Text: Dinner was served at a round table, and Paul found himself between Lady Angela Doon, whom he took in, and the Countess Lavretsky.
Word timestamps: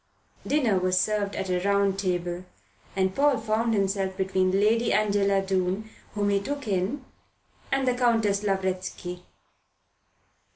Dinner 0.47 0.79
was 0.79 0.99
served 0.99 1.35
at 1.35 1.51
a 1.51 1.59
round 1.59 1.99
table, 1.99 2.43
and 2.95 3.13
Paul 3.13 3.37
found 3.37 3.75
himself 3.75 4.17
between 4.17 4.49
Lady 4.51 4.91
Angela 4.91 5.43
Doon, 5.43 5.91
whom 6.15 6.29
he 6.29 6.39
took 6.39 6.67
in, 6.67 7.05
and 7.71 7.87
the 7.87 7.93
Countess 7.93 8.41
Lavretsky. 8.41 9.23